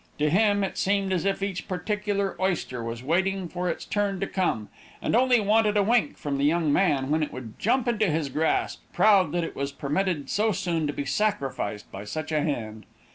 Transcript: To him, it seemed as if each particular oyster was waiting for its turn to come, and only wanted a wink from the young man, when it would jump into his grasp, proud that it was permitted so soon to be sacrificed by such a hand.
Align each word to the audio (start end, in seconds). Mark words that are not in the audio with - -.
To 0.17 0.31
him, 0.31 0.63
it 0.63 0.79
seemed 0.79 1.13
as 1.13 1.25
if 1.25 1.43
each 1.43 1.67
particular 1.67 2.35
oyster 2.41 2.83
was 2.83 3.03
waiting 3.03 3.47
for 3.47 3.69
its 3.69 3.85
turn 3.85 4.19
to 4.21 4.25
come, 4.25 4.67
and 4.99 5.15
only 5.15 5.39
wanted 5.39 5.77
a 5.77 5.83
wink 5.83 6.17
from 6.17 6.39
the 6.39 6.43
young 6.43 6.73
man, 6.73 7.11
when 7.11 7.21
it 7.21 7.31
would 7.31 7.59
jump 7.59 7.87
into 7.87 8.07
his 8.09 8.27
grasp, 8.29 8.81
proud 8.93 9.31
that 9.33 9.43
it 9.43 9.55
was 9.55 9.71
permitted 9.71 10.27
so 10.27 10.51
soon 10.53 10.87
to 10.87 10.93
be 10.93 11.05
sacrificed 11.05 11.91
by 11.91 12.03
such 12.05 12.31
a 12.31 12.41
hand. 12.41 12.87